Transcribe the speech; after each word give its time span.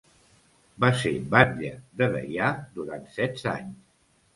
Va 0.85 0.89
ser 1.01 1.11
batlle 1.37 1.71
de 2.03 2.11
Deià 2.19 2.51
durant 2.81 3.09
setze 3.23 3.51
anys. 3.59 3.83